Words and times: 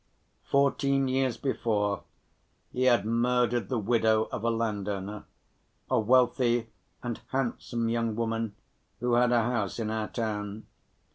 Fourteen 0.49 1.07
years 1.07 1.37
before, 1.37 2.01
he 2.71 2.85
had 2.85 3.05
murdered 3.05 3.69
the 3.69 3.77
widow 3.77 4.23
of 4.31 4.43
a 4.43 4.49
landowner, 4.49 5.25
a 5.91 5.99
wealthy 5.99 6.71
and 7.03 7.21
handsome 7.27 7.87
young 7.87 8.15
woman 8.15 8.55
who 8.99 9.13
had 9.13 9.31
a 9.31 9.43
house 9.43 9.77
in 9.77 9.91
our 9.91 10.07
town. 10.07 10.65